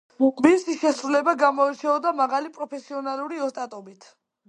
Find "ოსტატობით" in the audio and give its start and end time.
3.51-4.15